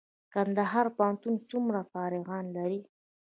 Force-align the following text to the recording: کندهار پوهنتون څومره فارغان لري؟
کندهار 0.33 0.87
پوهنتون 0.97 1.33
څومره 1.49 1.79
فارغان 1.91 2.45
لري؟ 2.57 2.81